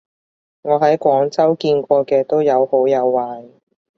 [0.63, 3.51] 我喺廣州見過嘅都有好有壞